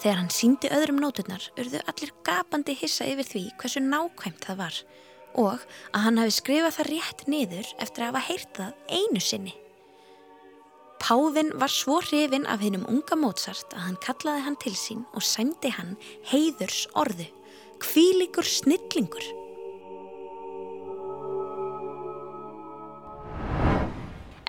Þegar 0.00 0.16
hann 0.16 0.30
síndi 0.32 0.70
öðrum 0.72 1.00
nóturnar 1.02 1.44
urðu 1.60 1.80
allir 1.90 2.12
gapandi 2.24 2.72
hissa 2.80 3.04
yfir 3.04 3.26
því 3.28 3.42
hversu 3.60 3.82
nákvæmt 3.84 4.46
það 4.46 4.60
var 4.62 4.78
og 5.38 5.64
að 5.94 6.04
hann 6.06 6.18
hafi 6.18 6.32
skrifað 6.34 6.76
það 6.78 6.88
rétt 6.90 7.26
niður 7.30 7.68
eftir 7.84 8.02
að 8.04 8.08
hafa 8.08 8.22
heyrt 8.30 8.54
það 8.56 8.96
einu 8.96 9.20
sinni. 9.22 9.52
Pávin 11.00 11.52
var 11.60 11.72
svo 11.72 12.00
hrifin 12.04 12.48
af 12.50 12.64
hennum 12.64 12.88
unga 12.88 13.16
Mozart 13.16 13.76
að 13.76 13.84
hann 13.86 14.00
kallaði 14.04 14.44
hann 14.44 14.58
til 14.60 14.74
sín 14.76 15.04
og 15.16 15.24
sæmdi 15.24 15.70
hann 15.72 15.94
heiðurs 16.28 16.82
orðu, 16.98 17.28
kvílikur 17.80 18.44
snillingur. 18.44 19.28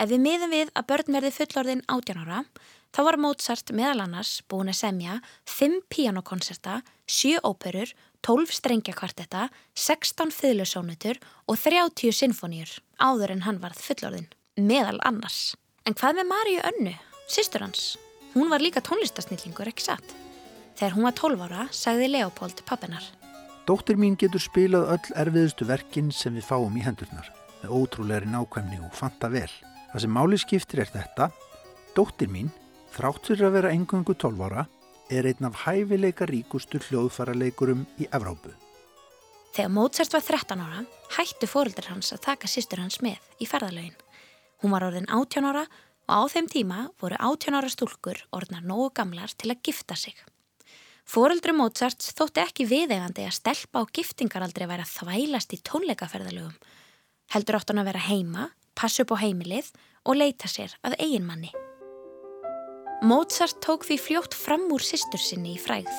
Ef 0.01 0.10
við 0.10 0.24
miðum 0.24 0.51
við 0.55 0.72
að 0.74 0.88
börn 0.89 1.15
verði 1.15 1.31
fullorðin 1.36 1.86
18 1.88 2.24
ára, 2.24 2.43
þá 2.91 3.01
var 3.07 3.17
Mozart 3.21 3.71
meðal 3.75 4.03
annars 4.05 4.39
búin 4.51 4.71
að 4.71 4.79
semja 4.81 5.19
5 5.50 5.81
pianokonserta, 5.91 6.81
7 7.07 7.41
óperur, 7.48 7.91
12 8.21 8.53
strengjakvartetta, 8.53 9.48
16 9.74 10.33
fyllusónutur 10.36 11.19
og 11.48 11.57
30 11.57 12.13
sinfoníur 12.13 12.77
áður 13.01 13.36
en 13.36 13.45
hann 13.48 13.62
varð 13.63 13.81
fullorðin, 13.81 14.29
meðal 14.60 15.00
annars. 15.07 15.55
En 15.88 15.98
hvað 15.98 16.19
með 16.19 16.29
Maríu 16.29 16.65
Önnu, 16.69 16.93
sýstur 17.31 17.65
hans? 17.65 17.95
Hún 18.36 18.51
var 18.51 18.62
líka 18.63 18.83
tónlistasnillingur, 18.86 19.71
ekki 19.71 19.88
satt? 19.89 20.13
Þegar 20.77 20.93
hún 20.95 21.07
var 21.07 21.17
12 21.17 21.48
ára, 21.48 21.65
sagði 21.74 22.12
Leopold 22.13 22.62
pappinar. 22.67 23.03
Dóttir 23.67 23.98
mín 24.00 24.15
getur 24.19 24.41
spilað 24.41 24.88
öll 24.95 25.17
erfiðustu 25.24 25.67
verkin 25.69 26.13
sem 26.15 26.38
við 26.38 26.48
fáum 26.48 26.77
í 26.77 26.86
hendurnar, 26.86 27.27
með 27.62 27.75
ótrúleiri 27.77 28.29
nákvæmni 28.29 28.79
og 28.86 28.95
fanta 28.98 29.29
vel. 29.33 29.50
Það 29.91 30.05
sem 30.05 30.15
máli 30.15 30.39
skiptir 30.41 30.81
er 30.86 30.91
þetta, 30.93 31.27
dóttir 31.98 32.31
mín, 32.31 32.50
þráttur 32.91 33.43
að 33.48 33.55
vera 33.57 33.71
engöngu 33.74 34.15
12 34.15 34.45
ára, 34.48 34.65
er 35.12 35.27
einn 35.27 35.48
af 35.48 35.63
hæfileika 35.65 36.27
ríkustu 36.29 36.79
hljóðfaraleikurum 36.88 37.86
í 38.00 38.07
Evrópu. 38.15 38.53
Þegar 39.51 39.71
Mozart 39.75 40.13
var 40.15 40.24
13 40.24 40.63
ára, 40.63 40.83
hættu 41.17 41.48
fóröldur 41.50 41.89
hans 41.91 42.13
að 42.15 42.24
taka 42.27 42.48
sýstur 42.48 42.79
hans 42.79 43.01
með 43.03 43.19
í 43.43 43.48
ferðalögin. 43.50 43.98
Hún 44.63 44.71
var 44.71 44.86
orðin 44.88 45.10
18 45.12 45.48
ára 45.50 45.65
og 46.07 46.13
á 46.15 46.21
þeim 46.31 46.48
tíma 46.51 46.86
voru 47.01 47.17
18 47.19 47.57
ára 47.60 47.71
stúlkur 47.71 48.21
orðnar 48.31 48.63
nógu 48.63 48.91
gamlar 48.95 49.33
til 49.36 49.51
að 49.51 49.63
gifta 49.67 49.98
sig. 50.00 50.15
Fóreldri 51.03 51.51
Mozarts 51.55 52.13
þótti 52.15 52.43
ekki 52.45 52.67
viðegandi 52.69 53.25
að 53.27 53.36
stelpa 53.39 53.83
á 53.83 53.91
giftingaraldri 53.91 54.69
væri 54.69 54.86
að 54.86 54.93
þvælast 54.93 55.57
í 55.57 55.60
tónleikaferðalögum. 55.67 56.55
Heldur 57.36 57.60
átt 57.60 57.74
hann 57.74 57.83
að 57.83 57.91
vera 57.91 58.05
heima, 58.07 58.48
passa 58.77 59.03
upp 59.03 59.17
á 59.19 59.24
heimilið 59.24 59.74
og 60.05 60.15
leita 60.21 60.48
sér 60.48 60.77
að 60.88 60.95
eiginmanni. 61.01 61.51
Mozart 63.01 63.58
tók 63.65 63.81
því 63.81 63.96
fljótt 63.98 64.36
fram 64.38 64.67
úr 64.70 64.84
sýstur 64.86 65.17
sinni 65.17 65.55
í 65.55 65.60
fræð, 65.60 65.89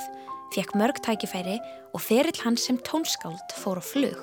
fekk 0.55 0.77
mörg 0.79 1.01
tækifæri 1.03 1.57
og 1.91 1.99
ferill 1.99 2.39
hans 2.45 2.63
sem 2.69 2.77
tónskáld 2.79 3.55
fór 3.59 3.81
á 3.81 3.83
flug. 3.83 4.21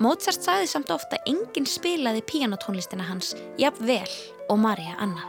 Mozart 0.00 0.40
sagði 0.40 0.70
samt 0.70 0.88
ofta 0.94 1.18
enginn 1.28 1.68
spilaði 1.68 2.22
píanotónlistina 2.24 3.04
hans 3.04 3.34
jafn 3.60 3.84
vel 3.84 4.08
og 4.48 4.56
Marja 4.62 4.96
Anna. 4.96 5.20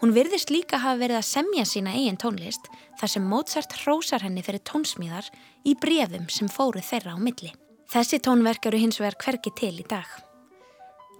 Hún 0.00 0.14
virðist 0.16 0.48
líka 0.48 0.80
hafa 0.80 1.02
verið 1.02 1.18
að 1.20 1.28
semja 1.28 1.66
sína 1.68 1.92
eigin 1.92 2.16
tónlist 2.16 2.70
þar 2.96 3.12
sem 3.12 3.28
Mozart 3.28 3.76
hrósar 3.82 4.24
henni 4.24 4.40
fyrir 4.46 4.64
tónsmíðar 4.64 5.28
í 5.68 5.76
brefum 5.76 6.24
sem 6.32 6.48
fóru 6.48 6.80
þeirra 6.80 7.12
á 7.12 7.18
milli. 7.20 7.52
Þessi 7.92 8.22
tónverk 8.24 8.70
eru 8.72 8.80
hins 8.80 8.96
vegar 8.96 9.20
hverki 9.20 9.52
til 9.60 9.76
í 9.76 9.84
dag. 9.84 10.08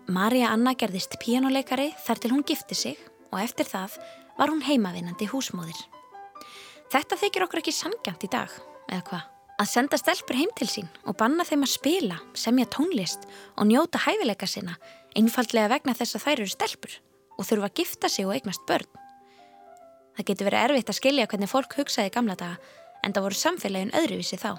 Marja 0.09 0.49
Anna 0.49 0.73
gerðist 0.73 1.19
píjánuleikari 1.21 1.91
þar 2.01 2.21
til 2.23 2.31
hún 2.33 2.45
gifti 2.49 2.73
sig 2.73 3.01
og 3.29 3.43
eftir 3.43 3.67
það 3.69 3.99
var 4.39 4.49
hún 4.49 4.63
heimavinnandi 4.65 5.27
húsmóðir. 5.29 5.77
Þetta 6.89 7.19
þykir 7.21 7.45
okkur 7.45 7.61
ekki 7.61 7.75
sangjant 7.77 8.25
í 8.25 8.31
dag, 8.33 8.55
eða 8.89 9.05
hvað? 9.11 9.27
Að 9.61 9.69
senda 9.69 9.99
stelpur 10.01 10.39
heim 10.39 10.55
til 10.57 10.69
sín 10.71 10.89
og 11.05 11.19
banna 11.21 11.45
þeim 11.45 11.67
að 11.67 11.75
spila, 11.75 12.17
semja 12.33 12.65
tónlist 12.73 13.27
og 13.59 13.69
njóta 13.69 14.01
hæfileika 14.07 14.49
sinna 14.49 14.79
einfallega 15.13 15.75
vegna 15.75 15.93
þess 15.99 16.17
að 16.17 16.25
þær 16.25 16.37
eru 16.39 16.55
stelpur 16.55 16.97
og 17.37 17.49
þurfa 17.51 17.69
að 17.69 17.77
gifta 17.83 18.09
sig 18.09 18.25
og 18.25 18.33
eignast 18.39 18.65
börn. 18.65 18.89
Það 20.17 20.29
getur 20.31 20.49
verið 20.49 20.65
erfitt 20.71 20.95
að 20.95 21.01
skilja 21.03 21.29
hvernig 21.29 21.53
fólk 21.53 21.77
hugsaði 21.83 22.15
gamla 22.17 22.39
daga 22.41 22.57
en 23.05 23.13
það 23.13 23.29
voru 23.29 23.43
samfélagin 23.43 23.93
öðruvísi 24.01 24.41
þá. 24.41 24.57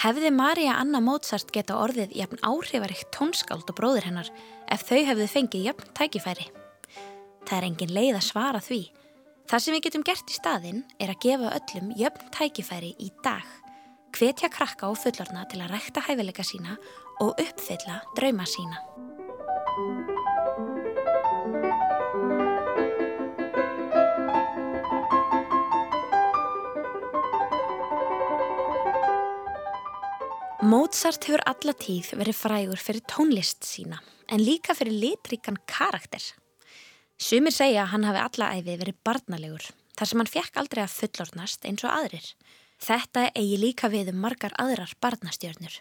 Hefði 0.00 0.30
Marja 0.34 0.78
Anna 0.80 1.00
Mozart 1.04 1.52
geta 1.54 1.76
orðið 1.78 2.14
jafn 2.16 2.40
áhrifaríkt 2.42 3.10
tónskáld 3.14 3.68
og 3.68 3.76
bróður 3.78 4.08
hennar 4.08 4.30
ef 4.72 4.86
þau 4.88 5.02
hefðu 5.10 5.28
fengið 5.30 5.68
jafn 5.68 5.92
tækifæri? 5.98 6.48
Það 7.44 7.56
er 7.58 7.66
engin 7.68 7.94
leið 7.94 8.18
að 8.18 8.26
svara 8.30 8.62
því. 8.62 8.82
Það 9.50 9.64
sem 9.64 9.76
við 9.76 9.84
getum 9.86 10.06
gert 10.06 10.30
í 10.32 10.38
staðin 10.38 10.84
er 11.02 11.12
að 11.12 11.20
gefa 11.26 11.52
öllum 11.58 11.92
jafn 11.98 12.32
tækifæri 12.34 12.94
í 12.98 13.10
dag. 13.24 13.44
Hvetja 14.16 14.50
krakka 14.52 14.90
og 14.92 14.98
fullorna 15.02 15.44
til 15.50 15.62
að 15.64 15.76
rækta 15.76 16.04
hæfileika 16.08 16.46
sína 16.46 16.78
og 17.20 17.36
uppfylla 17.40 18.02
drauma 18.16 18.48
sína. 18.48 20.11
Mozart 30.62 31.24
hefur 31.26 31.40
alla 31.50 31.72
tíð 31.74 32.12
verið 32.20 32.36
frægur 32.38 32.78
fyrir 32.78 33.02
tónlist 33.10 33.66
sína 33.66 33.96
en 34.30 34.44
líka 34.46 34.76
fyrir 34.78 34.94
litríkan 34.94 35.56
karakter. 35.66 36.22
Sumir 37.18 37.50
segja 37.50 37.80
að 37.82 37.90
hann 37.90 38.06
hafi 38.06 38.20
alla 38.22 38.50
æfi 38.54 38.76
verið 38.78 39.00
barnalegur 39.02 39.66
þar 39.98 40.10
sem 40.10 40.22
hann 40.22 40.30
fekk 40.30 40.60
aldrei 40.62 40.84
að 40.84 40.94
fullornast 41.00 41.66
eins 41.66 41.82
og 41.82 41.90
aðrir. 41.90 42.28
Þetta 42.78 43.24
eigi 43.34 43.58
líka 43.58 43.90
við 43.90 44.12
um 44.12 44.22
margar 44.22 44.54
aðrar 44.62 44.94
barnastjörnur. 45.02 45.80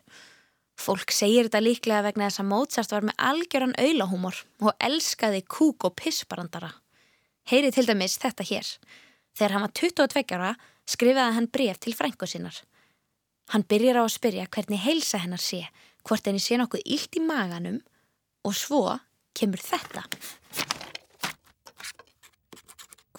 Fólk 0.81 1.13
segir 1.13 1.45
þetta 1.45 1.61
líklega 1.61 2.07
vegna 2.07 2.31
þess 2.31 2.41
að 2.41 2.49
Mozart 2.55 2.97
var 2.97 3.05
með 3.05 3.21
algjöran 3.29 3.77
auðlahúmor 3.77 4.41
og 4.65 4.73
elskaði 4.81 5.45
kúk 5.45 5.85
og 5.85 5.93
pissbarandara. 6.01 6.73
Heyri 7.45 7.69
til 7.69 7.85
dæmis 7.85 8.17
þetta 8.17 8.49
hér. 8.49 8.73
Þegar 9.37 9.59
hann 9.59 9.67
var 9.69 9.77
22 9.77 10.37
ára 10.41 10.51
skrifaði 10.89 11.37
hann 11.37 11.53
bref 11.53 11.85
til 11.85 11.93
frængu 11.93 12.25
sinnar. 12.25 12.57
Hann 13.51 13.65
byrjar 13.67 13.99
á 13.99 14.03
að 14.07 14.13
spyrja 14.13 14.47
hvernig 14.47 14.79
heilsa 14.79 15.19
hennar 15.19 15.41
sé, 15.43 15.65
hvort 16.07 16.23
henni 16.23 16.39
sé 16.39 16.55
nokkuð 16.55 16.85
illt 16.87 17.17
í 17.19 17.23
maganum 17.25 17.81
og 18.47 18.53
svo 18.55 18.83
kemur 19.35 19.59
þetta. 19.59 20.05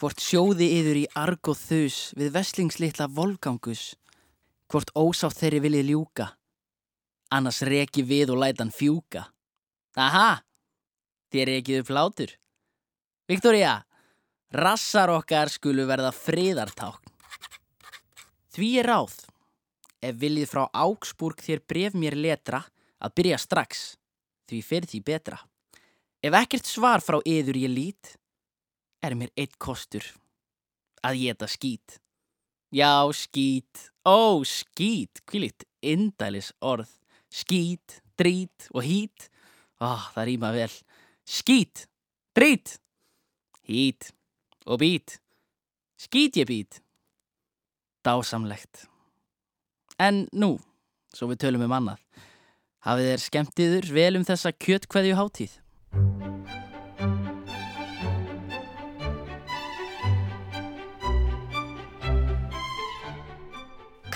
Hvort 0.00 0.22
sjóði 0.24 0.70
yður 0.78 1.00
í 1.02 1.08
arg 1.20 1.50
og 1.52 1.58
þus 1.60 1.98
við 2.16 2.32
veslingslittla 2.34 3.10
volgangus, 3.12 3.92
hvort 4.72 4.88
ósátt 4.96 5.36
þeirri 5.36 5.60
viljið 5.66 5.90
ljúka, 5.92 6.30
annars 7.30 7.60
reki 7.68 8.02
við 8.02 8.32
og 8.32 8.40
lætan 8.40 8.72
fjúka. 8.72 9.26
Aha, 10.00 10.40
þér 11.28 11.58
ekið 11.58 11.82
upp 11.82 11.92
látur. 11.92 12.32
Viktoria, 13.28 13.74
rassar 14.56 15.12
okkar 15.12 15.52
skulu 15.52 15.84
verða 15.86 16.10
friðartákn. 16.16 17.12
Því 18.52 18.70
er 18.80 18.90
ráð 18.90 19.20
ef 20.02 20.18
viljið 20.18 20.50
frá 20.50 20.66
Ágsburg 20.74 21.40
þér 21.42 21.62
bref 21.68 21.94
mér 21.94 22.16
letra 22.18 22.62
að 23.02 23.14
byrja 23.18 23.38
strax, 23.38 23.82
því 24.50 24.60
fyrir 24.66 24.90
því 24.90 25.00
betra. 25.06 25.38
Ef 26.22 26.36
ekkert 26.38 26.68
svar 26.68 27.02
frá 27.02 27.18
yður 27.26 27.58
ég 27.62 27.72
lít, 27.72 28.12
er 29.02 29.16
mér 29.18 29.32
eitt 29.38 29.58
kostur 29.58 30.04
að 31.02 31.22
geta 31.22 31.48
skít. 31.50 31.98
Já, 32.72 33.04
skít, 33.12 33.90
ó, 34.06 34.40
skít, 34.46 35.20
kvílitt, 35.28 35.66
indælis 35.82 36.52
orð, 36.62 36.88
skít, 37.28 38.00
drít 38.16 38.70
og 38.72 38.86
hít, 38.86 39.28
ó, 39.82 39.98
það 40.14 40.28
rýma 40.30 40.52
vel, 40.54 40.76
skít, 41.26 41.84
drít, 42.32 42.78
hít 43.68 44.12
og 44.64 44.80
být, 44.80 45.18
skít 46.00 46.38
ég 46.40 46.48
být, 46.48 46.80
dásamlegt. 48.06 48.91
En 50.00 50.26
nú, 50.32 50.56
svo 51.12 51.28
við 51.30 51.42
tölum 51.44 51.66
um 51.66 51.74
annað, 51.76 52.00
hafið 52.86 53.10
þér 53.10 53.24
skemmtiður 53.26 53.90
vel 53.96 54.12
um 54.20 54.24
þessa 54.28 54.52
kjötkveðju 54.56 55.18
hátíð? 55.18 55.58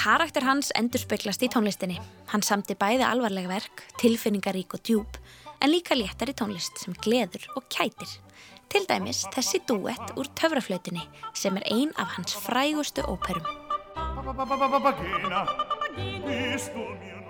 Karakter 0.06 0.44
hans 0.46 0.68
endur 0.78 1.02
speiklast 1.02 1.42
í 1.42 1.48
tónlistinni. 1.50 1.96
Hann 2.30 2.44
samti 2.46 2.76
bæði 2.78 3.02
alvarleg 3.02 3.48
verk, 3.50 3.82
tilfinningarík 3.98 4.76
og 4.78 4.84
djúb, 4.86 5.18
en 5.58 5.72
líka 5.72 5.98
léttar 5.98 6.30
í 6.30 6.36
tónlist 6.38 6.78
sem 6.78 6.94
gleður 7.02 7.42
og 7.58 7.66
kætir. 7.74 8.12
Til 8.70 8.86
dæmis 8.86 9.24
þessi 9.34 9.64
duett 9.66 10.14
úr 10.14 10.30
töfraflautinni 10.38 11.02
sem 11.34 11.58
er 11.58 11.66
ein 11.74 11.94
af 11.98 12.14
hans 12.14 12.38
frægustu 12.38 13.02
óperum. 13.02 13.65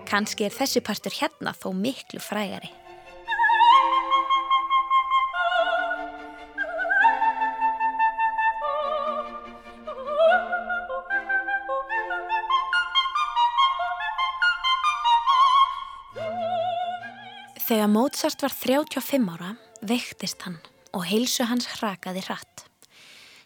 Kanski 0.07 0.47
er 0.47 0.55
þessi 0.55 0.81
partur 0.81 1.13
hérna 1.13 1.53
þó 1.53 1.75
miklu 1.77 2.21
frægari. 2.25 2.71
Þegar 17.67 17.91
Mozart 17.91 18.41
var 18.41 18.55
35 18.55 19.29
ára 19.35 19.53
veiktist 19.85 20.47
hann 20.47 20.57
og 20.95 21.03
heilsu 21.11 21.45
hans 21.51 21.67
hrakaði 21.75 22.23
hratt. 22.25 22.65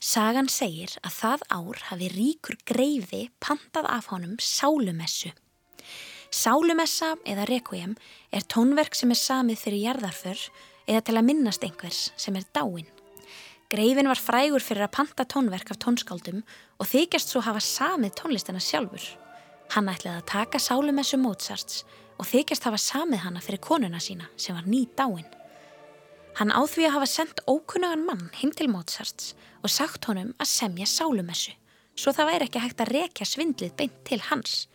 Sagan 0.00 0.46
segir 0.48 0.94
að 1.04 1.12
það 1.12 1.42
ár 1.52 1.80
hafi 1.90 2.06
ríkur 2.08 2.56
greifi 2.64 3.26
pantað 3.36 3.84
af 3.84 4.06
honum 4.08 4.38
sálumessu. 4.40 5.28
Sálumessa 6.32 7.18
eða 7.28 7.44
requiem 7.50 7.92
er 8.32 8.46
tónverk 8.48 8.96
sem 8.96 9.12
er 9.12 9.18
samið 9.20 9.60
fyrir 9.60 9.82
jarðarför 9.84 10.44
eða 10.88 11.02
til 11.04 11.16
að 11.20 11.26
minnast 11.28 11.66
einhvers 11.66 11.98
sem 12.16 12.38
er 12.40 12.46
dáin. 12.56 12.88
Greifin 13.68 14.08
var 14.08 14.16
frægur 14.16 14.64
fyrir 14.64 14.86
að 14.86 14.94
panta 14.96 15.26
tónverk 15.28 15.74
af 15.74 15.80
tónskáldum 15.84 16.40
og 16.80 16.88
þykjast 16.88 17.34
svo 17.34 17.42
hafa 17.44 17.60
samið 17.60 18.14
tónlistina 18.22 18.62
sjálfur. 18.64 19.04
Hann 19.76 19.92
ætlaði 19.92 20.22
að 20.22 20.30
taka 20.32 20.62
sálumessu 20.64 21.20
Mozarts 21.20 21.84
og 22.16 22.24
þykjast 22.24 22.70
hafa 22.70 22.80
samið 22.80 23.26
hana 23.26 23.44
fyrir 23.44 23.60
konuna 23.60 24.00
sína 24.00 24.32
sem 24.40 24.56
var 24.56 24.64
ný 24.64 24.86
dáin. 24.96 25.28
Hann 26.38 26.52
áþví 26.54 26.86
að 26.86 26.94
hafa 26.96 27.08
sendt 27.10 27.42
ókunnugan 27.50 28.04
mann 28.06 28.28
heim 28.38 28.52
til 28.56 28.70
Mozarts 28.70 29.34
og 29.60 29.72
sagt 29.72 30.06
honum 30.08 30.32
að 30.40 30.50
semja 30.52 30.86
sálumessu, 30.88 31.52
svo 31.98 32.14
það 32.16 32.30
væri 32.30 32.46
ekki 32.48 32.62
hægt 32.64 32.82
að 32.84 32.92
rekja 32.96 33.26
svindlið 33.28 33.74
beint 33.76 33.98
til 34.08 34.20
hans. 34.30 34.66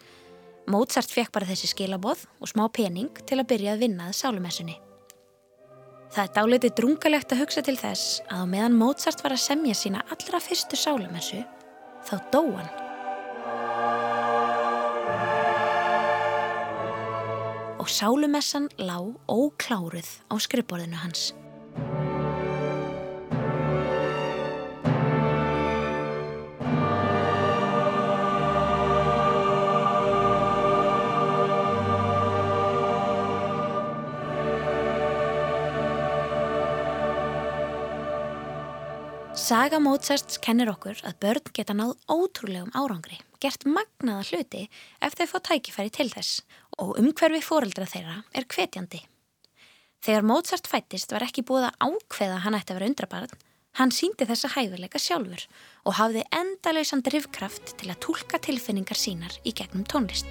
Mozart 0.70 1.12
fekk 1.14 1.32
bara 1.34 1.48
þessi 1.50 1.70
skilaboð 1.72 2.26
og 2.42 2.50
smá 2.52 2.66
pening 2.74 3.14
til 3.26 3.40
að 3.40 3.50
byrja 3.54 3.76
að 3.76 3.86
vinnaði 3.86 4.18
sálumessunni. 4.18 4.80
Það 6.16 6.24
er 6.24 6.34
dálitið 6.36 6.74
drungalegt 6.78 7.34
að 7.34 7.42
hugsa 7.44 7.62
til 7.66 7.76
þess 7.80 8.20
að 8.30 8.44
á 8.44 8.46
meðan 8.50 8.78
Mozart 8.80 9.24
var 9.26 9.36
að 9.36 9.44
semja 9.46 9.76
sína 9.78 10.04
allra 10.14 10.42
fyrstu 10.42 10.78
sálumessu, 10.80 11.42
þá 12.08 12.16
dó 12.34 12.42
hann. 12.56 12.74
Og 17.82 17.90
sálumessan 17.92 18.70
lág 18.82 19.12
ókláruð 19.30 20.10
á 20.32 20.36
skrifborðinu 20.42 21.02
hans. 21.04 21.34
Saga 39.46 39.78
Mozarts 39.78 40.40
kennir 40.42 40.72
okkur 40.72 40.98
að 41.06 41.18
börn 41.22 41.50
geta 41.54 41.76
náð 41.78 41.92
ótrúlegum 42.10 42.72
árangri, 42.74 43.20
gert 43.38 43.62
magnaða 43.70 44.24
hluti 44.32 44.64
ef 45.06 45.14
þau 45.20 45.28
fá 45.30 45.36
tækifæri 45.52 45.92
til 45.94 46.08
þess 46.10 46.40
og 46.82 46.96
umhverfi 46.98 47.44
fóreldra 47.46 47.86
þeirra 47.86 48.16
er 48.34 48.48
hvetjandi. 48.50 49.04
Þegar 50.02 50.26
Mozart 50.26 50.66
fættist 50.72 51.14
var 51.14 51.28
ekki 51.28 51.46
búið 51.46 51.68
að 51.68 51.78
ákveða 51.92 52.42
hann 52.42 52.58
ætti 52.58 52.74
að 52.74 52.80
vera 52.80 52.90
undrabarn, 52.90 53.38
Hann 53.76 53.92
síndi 53.92 54.24
þessa 54.24 54.54
hæfileika 54.54 54.98
sjálfur 55.04 55.42
og 55.84 55.98
hafði 55.98 56.22
endalausan 56.34 57.02
drivkraft 57.04 57.74
til 57.78 57.90
að 57.92 58.00
tólka 58.06 58.40
tilfinningar 58.40 58.96
sínar 58.96 59.36
í 59.44 59.52
gegnum 59.52 59.84
tónlist. 59.84 60.30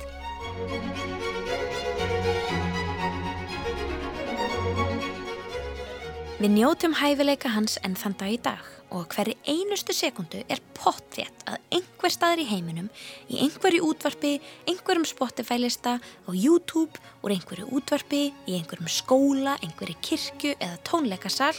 Við 6.40 6.56
njótum 6.56 6.96
hæfileika 6.96 7.52
hans 7.52 7.76
enn 7.84 8.00
þann 8.00 8.16
dag 8.24 8.32
í 8.32 8.40
dag 8.48 8.72
og 8.94 9.08
hverju 9.10 9.34
einustu 9.50 9.94
sekundu 9.96 10.42
er 10.48 10.62
pottþétt 10.76 11.46
að 11.50 11.58
einhver 11.78 12.12
staður 12.14 12.44
í 12.44 12.48
heiminum, 12.48 12.90
í 13.28 13.40
einhverju 13.44 13.82
útvarpi, 13.90 14.36
einhverjum 14.70 15.06
Spotify-lista, 15.08 15.96
á 15.98 16.30
YouTube, 16.30 17.02
úr 17.24 17.34
einhverju 17.34 17.68
útvarpi, 17.74 18.28
í 18.46 18.58
einhverjum 18.58 18.90
skóla, 18.90 19.58
einhverju 19.64 19.98
kirkju 20.04 20.54
eða 20.58 20.78
tónleikasal, 20.86 21.54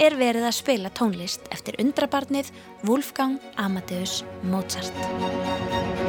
er 0.00 0.16
verið 0.18 0.48
að 0.48 0.56
spila 0.56 0.90
tónlist 0.90 1.44
eftir 1.54 1.78
undrabarnið 1.82 2.50
Wolfgang 2.88 3.38
Amadeus 3.60 4.22
Mozart. 4.42 6.02